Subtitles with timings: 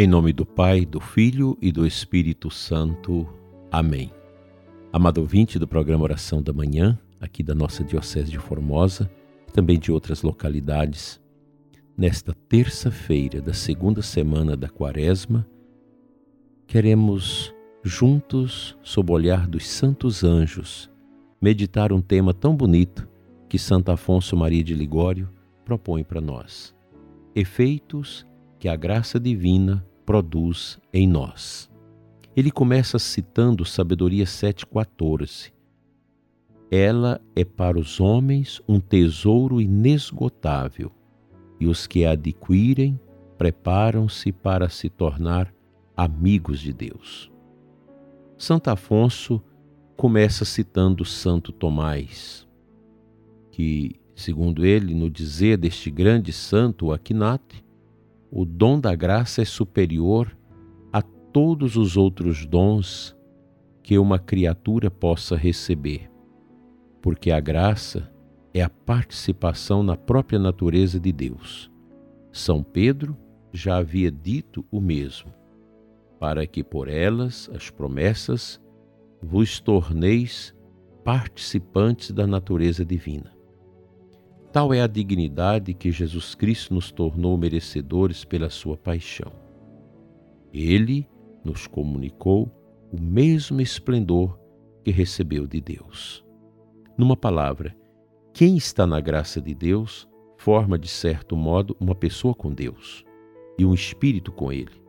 [0.00, 3.28] Em nome do Pai, do Filho e do Espírito Santo.
[3.70, 4.10] Amém.
[4.90, 9.10] Amado ouvinte do programa Oração da Manhã, aqui da nossa Diocese de Formosa,
[9.52, 11.20] também de outras localidades,
[11.98, 15.46] nesta terça-feira da segunda semana da Quaresma,
[16.66, 17.54] queremos,
[17.84, 20.90] juntos, sob o olhar dos santos anjos,
[21.42, 23.06] meditar um tema tão bonito
[23.50, 25.28] que Santo Afonso Maria de Ligório
[25.62, 26.74] propõe para nós:
[27.34, 28.26] efeitos
[28.58, 31.70] que a graça divina produz em nós.
[32.34, 35.52] Ele começa citando Sabedoria 7,14.
[36.68, 40.90] Ela é para os homens um tesouro inesgotável,
[41.60, 42.98] e os que a adquirem
[43.38, 45.54] preparam-se para se tornar
[45.96, 47.30] amigos de Deus.
[48.36, 49.40] Santo Afonso
[49.96, 52.48] começa citando Santo Tomás,
[53.52, 57.64] que, segundo ele, no dizer deste grande santo Aquinate,
[58.30, 60.36] o dom da graça é superior
[60.92, 63.16] a todos os outros dons
[63.82, 66.08] que uma criatura possa receber,
[67.02, 68.12] porque a graça
[68.54, 71.70] é a participação na própria natureza de Deus.
[72.30, 73.16] São Pedro
[73.52, 75.32] já havia dito o mesmo,
[76.20, 78.60] para que por elas, as promessas,
[79.20, 80.54] vos torneis
[81.02, 83.39] participantes da natureza divina.
[84.52, 89.30] Tal é a dignidade que Jesus Cristo nos tornou merecedores pela sua paixão.
[90.52, 91.08] Ele
[91.44, 92.50] nos comunicou
[92.92, 94.36] o mesmo esplendor
[94.82, 96.24] que recebeu de Deus.
[96.98, 97.76] Numa palavra,
[98.34, 103.04] quem está na graça de Deus forma, de certo modo, uma pessoa com Deus
[103.56, 104.82] e um espírito com Ele.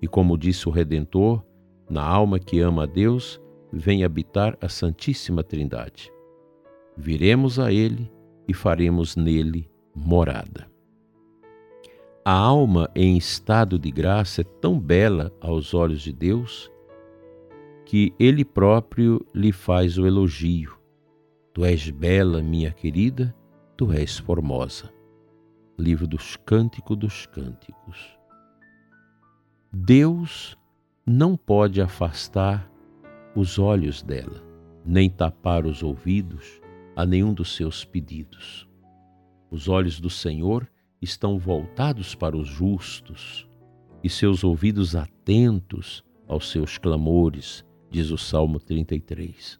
[0.00, 1.44] E como disse o Redentor,
[1.88, 3.40] na alma que ama a Deus,
[3.72, 6.12] vem habitar a Santíssima Trindade.
[6.96, 8.08] Viremos a Ele
[8.50, 10.68] e faremos nele morada.
[12.24, 16.68] A alma em estado de graça é tão bela aos olhos de Deus
[17.86, 20.76] que ele próprio lhe faz o elogio.
[21.54, 23.32] Tu és bela, minha querida,
[23.76, 24.92] tu és formosa.
[25.78, 28.18] Livro dos Cânticos dos Cânticos.
[29.72, 30.58] Deus
[31.06, 32.68] não pode afastar
[33.32, 34.42] os olhos dela,
[34.84, 36.59] nem tapar os ouvidos,
[37.00, 38.68] a nenhum dos seus pedidos.
[39.50, 40.68] Os olhos do Senhor
[41.00, 43.48] estão voltados para os justos
[44.04, 49.58] e seus ouvidos atentos aos seus clamores, diz o Salmo 33.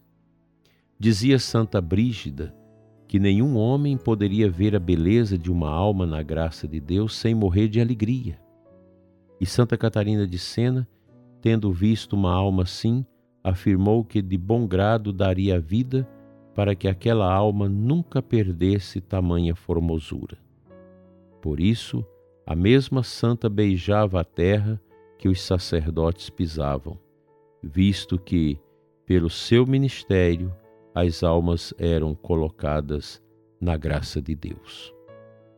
[0.99, 2.55] Dizia Santa Brígida
[3.07, 7.33] que nenhum homem poderia ver a beleza de uma alma na graça de Deus sem
[7.33, 8.39] morrer de alegria.
[9.39, 10.87] E Santa Catarina de Sena,
[11.41, 13.03] tendo visto uma alma assim,
[13.43, 16.07] afirmou que de bom grado daria a vida
[16.53, 20.37] para que aquela alma nunca perdesse tamanha formosura.
[21.41, 22.05] Por isso,
[22.45, 24.81] a mesma santa beijava a terra
[25.17, 26.99] que os sacerdotes pisavam,
[27.63, 28.59] visto que,
[29.05, 30.53] pelo seu ministério,
[30.93, 33.21] as almas eram colocadas
[33.59, 34.93] na graça de Deus.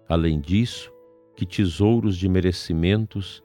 [0.08, 0.92] Além disso,
[1.36, 3.44] que tesouros de merecimentos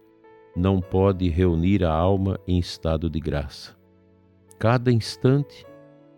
[0.55, 3.77] não pode reunir a alma em estado de graça.
[4.59, 5.65] Cada instante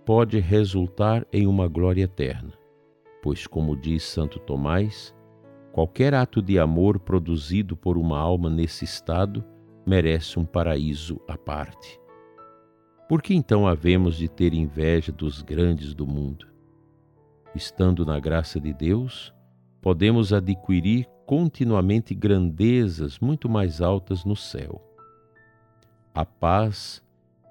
[0.05, 2.53] pode resultar em uma glória eterna,
[3.23, 5.15] pois, como diz Santo Tomás,
[5.73, 9.45] qualquer ato de amor produzido por uma alma nesse estado
[9.87, 12.01] merece um paraíso à parte.
[13.09, 16.47] Por que então havemos de ter inveja dos grandes do mundo?
[17.55, 19.35] Estando na graça de Deus,
[19.81, 24.81] podemos adquirir continuamente grandezas muito mais altas no céu.
[26.15, 27.03] A paz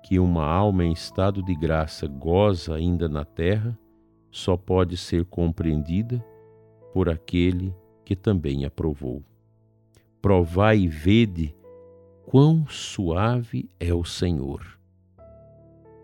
[0.09, 3.77] que uma alma em estado de graça goza ainda na terra
[4.31, 6.25] só pode ser compreendida
[6.91, 7.71] por aquele
[8.03, 9.23] que também a provou.
[10.19, 11.55] Provai e vede
[12.25, 14.79] quão suave é o Senhor.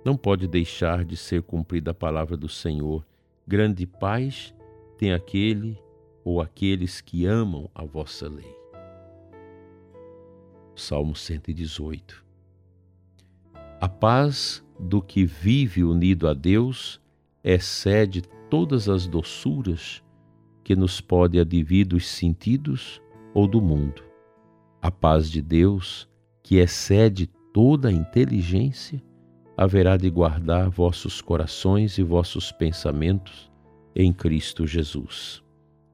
[0.06, 3.04] Não pode deixar de ser cumprida a palavra do Senhor.
[3.48, 4.54] Grande paz
[5.00, 5.82] tem aquele
[6.24, 8.56] ou aqueles que amam a vossa lei.
[10.76, 12.25] Salmo 118
[13.80, 17.02] a paz do que vive unido a Deus
[17.44, 20.02] excede todas as doçuras
[20.64, 23.02] que nos pode advir dos sentidos
[23.34, 24.04] ou do mundo.
[24.82, 26.08] A paz de Deus,
[26.42, 29.04] que excede toda a inteligência,
[29.58, 33.52] haverá de guardar vossos corações e vossos pensamentos
[33.96, 35.44] em Cristo Jesus.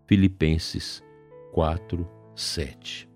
[0.06, 1.04] Filipenses
[1.52, 3.10] 4, 7.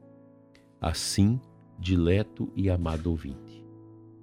[0.82, 1.40] Assim,
[1.80, 3.65] dileto e amado ouvinte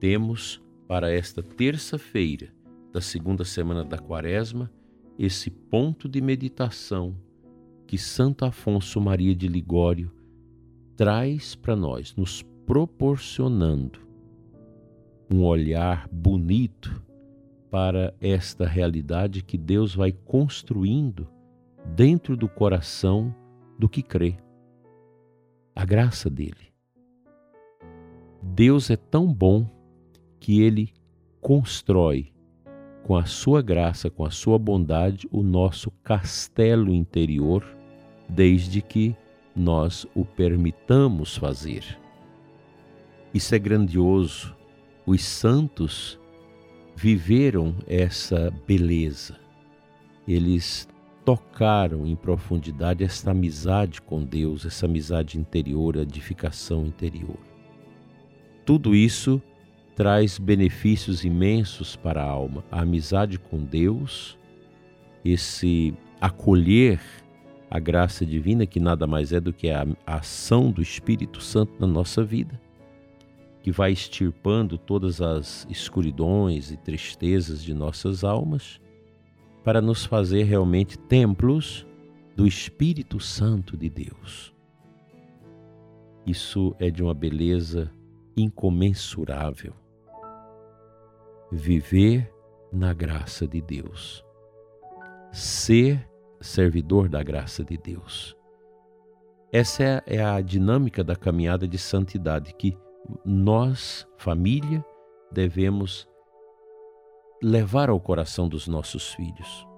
[0.02, 2.52] temos para esta terça-feira
[2.93, 4.69] da segunda semana da Quaresma
[5.16, 7.14] esse ponto de meditação
[7.87, 10.10] que Santo Afonso Maria de Ligório
[10.96, 14.00] traz para nós, nos proporcionando
[15.32, 17.00] um olhar bonito
[17.70, 21.28] para esta realidade que Deus vai construindo
[21.94, 23.32] dentro do coração
[23.78, 24.37] do que crê.
[25.76, 26.72] A graça dele.
[28.43, 29.81] Deus é tão bom
[30.43, 30.93] que ele
[31.41, 32.33] constrói
[33.05, 37.65] com a sua graça, com a sua bondade, o nosso castelo interior,
[38.29, 39.15] desde que
[39.55, 41.97] nós o permitamos fazer.
[43.33, 44.53] Isso é grandioso.
[45.06, 46.19] Os santos
[46.97, 49.39] viveram essa beleza.
[50.27, 50.89] Eles
[51.25, 57.39] tocaram em profundidade essa amizade com Deus, essa amizade interior, edificação interior.
[58.67, 59.41] Tudo isso
[59.94, 62.65] traz benefícios imensos para a alma.
[62.71, 64.39] A amizade com Deus,
[65.25, 67.00] esse acolher
[67.71, 71.87] a graça divina, que nada mais é do que a ação do Espírito Santo na
[71.87, 72.61] nossa vida
[73.62, 78.81] que vai extirpando todas as escuridões e tristezas de nossas almas,
[79.62, 81.87] para nos fazer realmente templos
[82.35, 84.53] do Espírito Santo de Deus.
[86.27, 87.93] Isso é de uma beleza
[88.37, 89.73] incomensurável.
[91.54, 92.32] Viver
[92.72, 94.25] na graça de Deus.
[95.31, 96.08] Ser
[96.40, 98.34] servidor da graça de Deus.
[99.52, 102.75] Essa é a dinâmica da caminhada de santidade que
[103.22, 104.82] nós, família,
[105.31, 106.08] devemos
[107.43, 109.69] levar ao coração dos nossos filhos.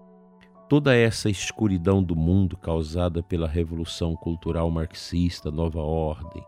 [0.69, 6.47] Toda essa escuridão do mundo causada pela revolução cultural marxista, nova ordem,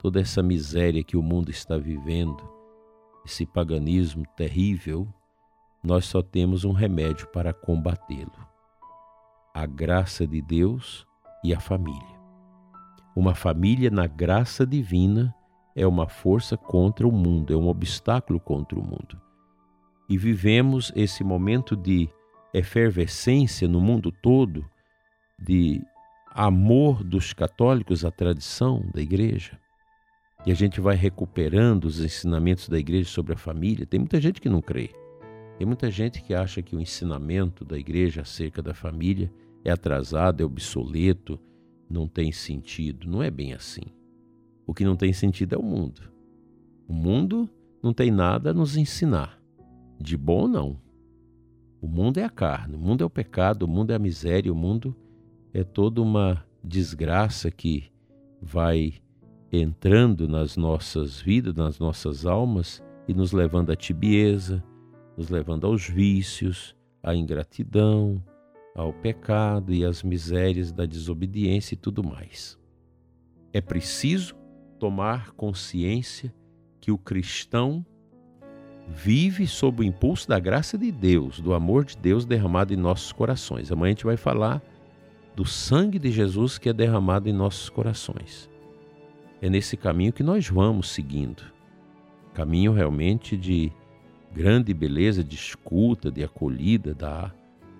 [0.00, 2.53] toda essa miséria que o mundo está vivendo,
[3.24, 5.08] esse paganismo terrível,
[5.82, 8.32] nós só temos um remédio para combatê-lo:
[9.54, 11.06] a graça de Deus
[11.42, 12.14] e a família.
[13.16, 15.34] Uma família na graça divina
[15.76, 19.20] é uma força contra o mundo, é um obstáculo contra o mundo.
[20.08, 22.08] E vivemos esse momento de
[22.52, 24.68] efervescência no mundo todo,
[25.38, 25.82] de
[26.30, 29.58] amor dos católicos à tradição da igreja.
[30.46, 33.86] E a gente vai recuperando os ensinamentos da igreja sobre a família.
[33.86, 34.90] Tem muita gente que não crê.
[35.56, 39.32] Tem muita gente que acha que o ensinamento da igreja acerca da família
[39.64, 41.40] é atrasado, é obsoleto,
[41.88, 43.08] não tem sentido.
[43.08, 43.82] Não é bem assim.
[44.66, 46.02] O que não tem sentido é o mundo.
[46.86, 47.48] O mundo
[47.82, 49.40] não tem nada a nos ensinar.
[49.98, 50.78] De bom, não.
[51.80, 54.52] O mundo é a carne, o mundo é o pecado, o mundo é a miséria,
[54.52, 54.96] o mundo
[55.52, 57.84] é toda uma desgraça que
[58.40, 58.94] vai
[59.60, 64.62] entrando nas nossas vidas, nas nossas almas e nos levando à tibieza,
[65.16, 68.22] nos levando aos vícios, à ingratidão,
[68.74, 72.58] ao pecado e às misérias da desobediência e tudo mais.
[73.52, 74.34] É preciso
[74.78, 76.34] tomar consciência
[76.80, 77.84] que o cristão
[78.88, 83.12] vive sob o impulso da graça de Deus, do amor de Deus derramado em nossos
[83.12, 83.70] corações.
[83.70, 84.62] Amanhã a gente vai falar
[85.34, 88.50] do sangue de Jesus que é derramado em nossos corações.
[89.44, 91.42] É nesse caminho que nós vamos seguindo.
[92.32, 93.70] Caminho realmente de
[94.32, 97.30] grande beleza, de escuta, de acolhida da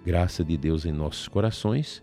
[0.05, 2.02] graça de Deus em nossos corações,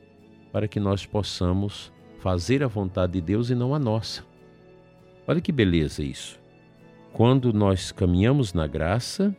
[0.51, 4.25] para que nós possamos fazer a vontade de Deus e não a nossa.
[5.27, 6.39] Olha que beleza isso.
[7.13, 9.31] Quando nós caminhamos na graça,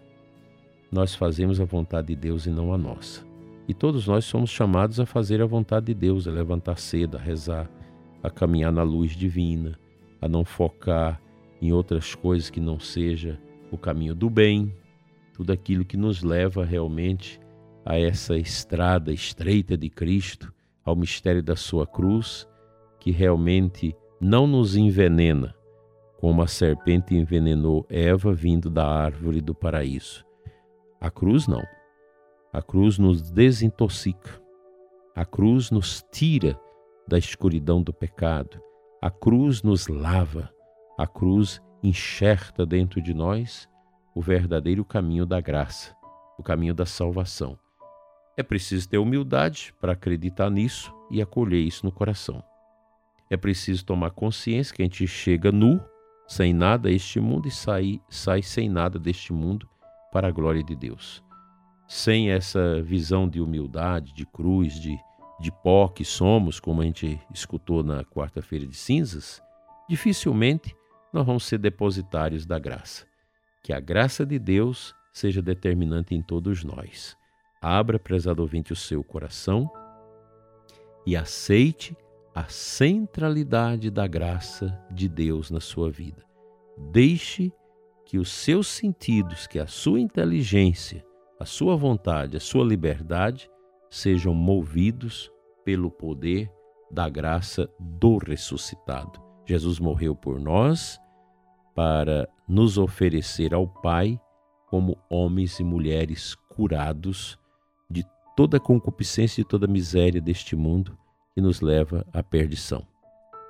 [0.88, 3.26] nós fazemos a vontade de Deus e não a nossa.
[3.66, 7.20] E todos nós somos chamados a fazer a vontade de Deus, a levantar cedo, a
[7.20, 7.68] rezar,
[8.22, 9.81] a caminhar na luz divina,
[10.22, 11.20] a não focar
[11.60, 13.38] em outras coisas que não seja
[13.72, 14.72] o caminho do bem,
[15.34, 17.40] tudo aquilo que nos leva realmente
[17.84, 20.52] a essa estrada estreita de Cristo,
[20.84, 22.48] ao mistério da sua cruz,
[23.00, 25.54] que realmente não nos envenena,
[26.18, 30.24] como a serpente envenenou Eva vindo da árvore do paraíso.
[31.00, 31.62] A cruz não.
[32.52, 34.40] A cruz nos desintoxica.
[35.16, 36.56] A cruz nos tira
[37.08, 38.60] da escuridão do pecado.
[39.02, 40.48] A cruz nos lava.
[40.96, 43.68] A cruz enxerta dentro de nós
[44.14, 45.92] o verdadeiro caminho da graça,
[46.38, 47.58] o caminho da salvação.
[48.36, 52.44] É preciso ter humildade para acreditar nisso e acolher isso no coração.
[53.28, 55.82] É preciso tomar consciência que a gente chega nu
[56.28, 59.68] sem nada a este mundo e sai, sai sem nada deste mundo
[60.12, 61.24] para a glória de Deus.
[61.88, 64.96] Sem essa visão de humildade, de cruz, de,
[65.42, 69.42] de pó que somos, como a gente escutou na quarta-feira de cinzas,
[69.88, 70.74] dificilmente
[71.12, 73.04] nós vamos ser depositários da graça.
[73.60, 77.16] Que a graça de Deus seja determinante em todos nós.
[77.60, 79.68] Abra, prezado ouvinte, o seu coração
[81.04, 81.96] e aceite
[82.32, 86.24] a centralidade da graça de Deus na sua vida.
[86.92, 87.52] Deixe
[88.06, 91.04] que os seus sentidos, que a sua inteligência,
[91.38, 93.50] a sua vontade, a sua liberdade
[93.90, 95.31] sejam movidos
[95.64, 96.50] pelo poder
[96.90, 99.20] da graça do ressuscitado.
[99.46, 101.00] Jesus morreu por nós
[101.74, 104.20] para nos oferecer ao Pai
[104.68, 107.38] como homens e mulheres curados
[107.90, 108.04] de
[108.36, 110.96] toda concupiscência e toda miséria deste mundo
[111.34, 112.86] que nos leva à perdição.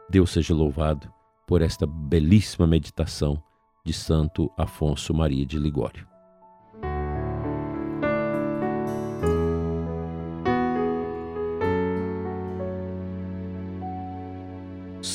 [0.09, 1.13] Deus seja louvado
[1.47, 3.43] por esta belíssima meditação
[3.85, 6.12] de Santo Afonso Maria de Ligório.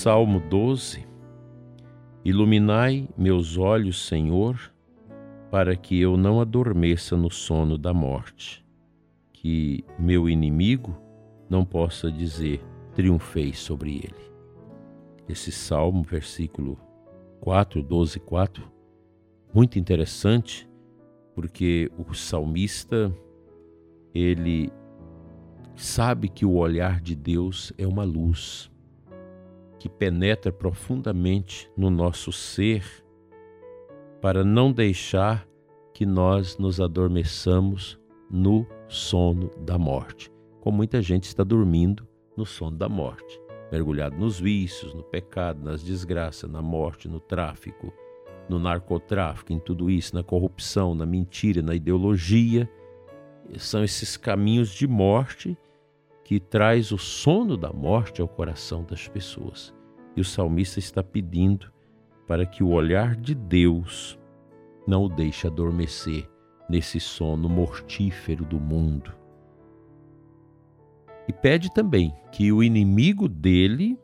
[0.07, 1.05] Salmo 12
[2.23, 4.57] Iluminai meus olhos, Senhor,
[5.51, 8.65] para que eu não adormeça no sono da morte,
[9.33, 10.95] que meu inimigo
[11.49, 12.63] não possa dizer
[12.95, 14.31] triunfei sobre ele.
[15.27, 16.79] Esse salmo, versículo
[17.41, 18.63] 4, 12, 4,
[19.53, 20.69] muito interessante,
[21.35, 23.13] porque o salmista
[24.15, 24.71] ele
[25.75, 28.71] sabe que o olhar de Deus é uma luz
[29.79, 32.83] que penetra profundamente no nosso ser
[34.21, 35.47] para não deixar
[35.93, 40.31] que nós nos adormeçamos no sono da morte.
[40.59, 43.41] Como muita gente está dormindo no sono da morte,
[43.71, 47.93] mergulhado nos vícios, no pecado, nas desgraças, na morte, no tráfico,
[48.49, 52.69] no narcotráfico, em tudo isso, na corrupção, na mentira, na ideologia.
[53.57, 55.57] São esses caminhos de morte
[56.27, 59.73] que traz o sono da morte ao coração das pessoas.
[60.13, 61.71] E o salmista está pedindo
[62.27, 64.19] para que o olhar de Deus
[64.85, 66.29] não o deixe adormecer
[66.69, 69.15] nesse sono mortífero do mundo.
[71.29, 73.97] E pede também que o inimigo dele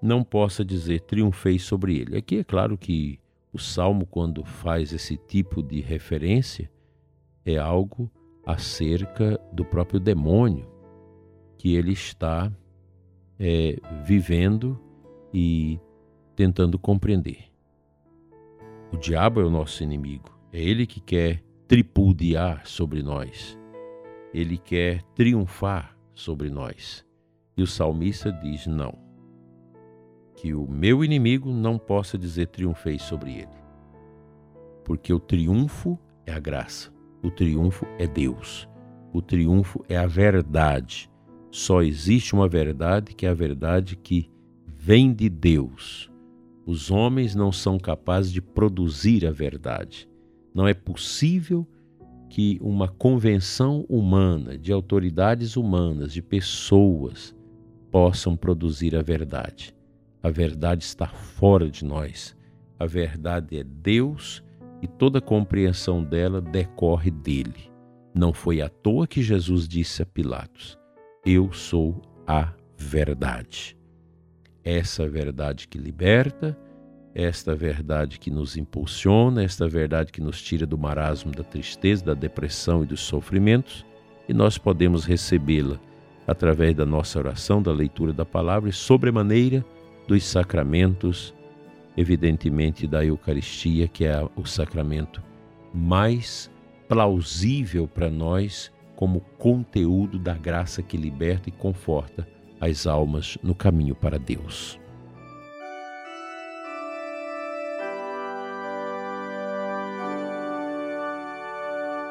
[0.00, 2.16] não possa dizer triunfei sobre ele.
[2.16, 3.20] Aqui é claro que
[3.52, 6.70] o salmo, quando faz esse tipo de referência,
[7.44, 8.10] é algo
[8.46, 10.77] acerca do próprio demônio
[11.58, 12.50] que ele está
[13.38, 14.80] é, vivendo
[15.34, 15.78] e
[16.34, 17.50] tentando compreender.
[18.92, 23.58] O diabo é o nosso inimigo, é ele que quer tripudiar sobre nós,
[24.32, 27.04] ele quer triunfar sobre nós.
[27.56, 28.96] E o salmista diz: não,
[30.36, 33.58] que o meu inimigo não possa dizer triunfei sobre ele,
[34.84, 36.90] porque o triunfo é a graça,
[37.22, 38.68] o triunfo é Deus,
[39.12, 41.10] o triunfo é a verdade
[41.58, 44.30] só existe uma verdade que é a verdade que
[44.76, 46.08] vem de Deus.
[46.64, 50.08] Os homens não são capazes de produzir a verdade.
[50.54, 51.66] Não é possível
[52.30, 57.34] que uma convenção humana, de autoridades humanas, de pessoas,
[57.90, 59.74] possam produzir a verdade.
[60.22, 62.36] A verdade está fora de nós.
[62.78, 64.44] A verdade é Deus
[64.80, 67.68] e toda compreensão dela decorre dele.
[68.14, 70.78] Não foi à toa que Jesus disse a Pilatos:
[71.24, 73.76] eu sou a verdade.
[74.64, 76.56] Essa verdade que liberta,
[77.14, 82.14] esta verdade que nos impulsiona, esta verdade que nos tira do marasmo da tristeza, da
[82.14, 83.84] depressão e dos sofrimentos,
[84.28, 85.80] e nós podemos recebê-la
[86.26, 89.64] através da nossa oração, da leitura da palavra e, sobremaneira,
[90.06, 91.34] dos sacramentos,
[91.96, 95.22] evidentemente da Eucaristia, que é o sacramento
[95.72, 96.50] mais
[96.86, 102.26] plausível para nós como conteúdo da graça que liberta e conforta
[102.60, 104.76] as almas no caminho para Deus.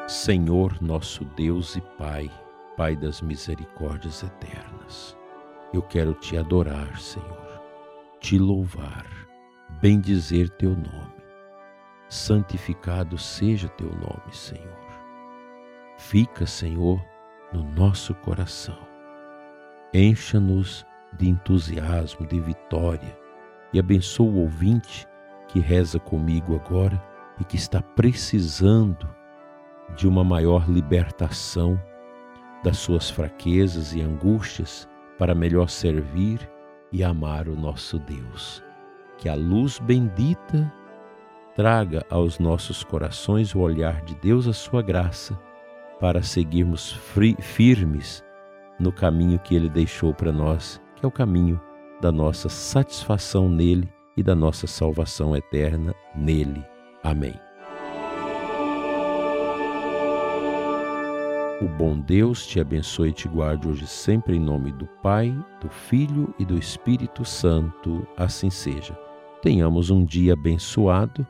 [0.06, 2.30] Senhor nosso Deus e Pai,
[2.74, 5.14] Pai das misericórdias eternas,
[5.74, 7.62] eu quero te adorar, Senhor,
[8.18, 9.04] te louvar,
[9.78, 11.22] bendizer teu nome.
[12.08, 14.87] Santificado seja teu nome, Senhor.
[15.98, 17.04] Fica, Senhor,
[17.52, 18.78] no nosso coração.
[19.92, 20.86] Encha-nos
[21.18, 23.18] de entusiasmo, de vitória
[23.72, 25.08] e abençoa o ouvinte
[25.48, 27.02] que reza comigo agora
[27.40, 29.08] e que está precisando
[29.96, 31.78] de uma maior libertação
[32.62, 34.88] das suas fraquezas e angústias
[35.18, 36.48] para melhor servir
[36.92, 38.62] e amar o nosso Deus.
[39.18, 40.72] Que a luz bendita
[41.56, 45.36] traga aos nossos corações o olhar de Deus, a sua graça
[46.00, 46.92] para seguirmos
[47.40, 48.24] firmes
[48.78, 51.60] no caminho que Ele deixou para nós, que é o caminho
[52.00, 56.64] da nossa satisfação nele e da nossa salvação eterna nele.
[57.02, 57.34] Amém.
[61.60, 65.68] O bom Deus te abençoe e te guarde hoje sempre em nome do Pai, do
[65.68, 68.06] Filho e do Espírito Santo.
[68.16, 68.96] Assim seja.
[69.42, 71.26] tenhamos um dia abençoado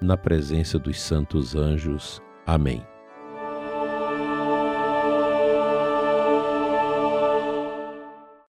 [0.00, 2.20] na presença dos santos anjos.
[2.46, 2.84] Amém.